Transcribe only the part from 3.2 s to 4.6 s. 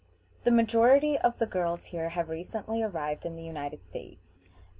in the United States.